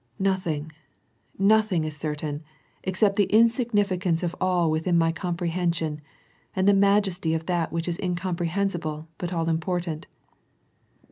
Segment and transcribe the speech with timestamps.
[0.17, 0.71] Nothing,
[1.37, 2.41] nothing is certain,
[2.83, 6.01] except the insignificance of all within my comprehen Bion
[6.55, 10.07] and the majesty of that which is incomprehensible but tD important."